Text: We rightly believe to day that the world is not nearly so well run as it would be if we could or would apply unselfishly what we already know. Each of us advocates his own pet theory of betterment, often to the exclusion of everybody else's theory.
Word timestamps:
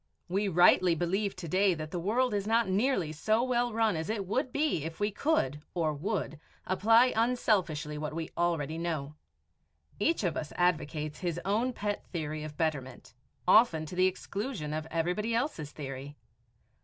We 0.27 0.47
rightly 0.47 0.95
believe 0.95 1.35
to 1.35 1.47
day 1.47 1.75
that 1.75 1.91
the 1.91 1.99
world 1.99 2.33
is 2.33 2.47
not 2.47 2.67
nearly 2.67 3.11
so 3.11 3.43
well 3.43 3.71
run 3.71 3.95
as 3.95 4.09
it 4.09 4.25
would 4.25 4.51
be 4.51 4.83
if 4.83 4.99
we 4.99 5.11
could 5.11 5.61
or 5.75 5.93
would 5.93 6.39
apply 6.65 7.13
unselfishly 7.15 7.99
what 7.99 8.15
we 8.15 8.31
already 8.35 8.79
know. 8.79 9.13
Each 9.99 10.23
of 10.23 10.35
us 10.35 10.53
advocates 10.55 11.19
his 11.19 11.39
own 11.45 11.71
pet 11.71 12.03
theory 12.11 12.43
of 12.43 12.57
betterment, 12.57 13.13
often 13.47 13.85
to 13.85 13.95
the 13.95 14.07
exclusion 14.07 14.73
of 14.73 14.87
everybody 14.89 15.35
else's 15.35 15.71
theory. 15.71 16.17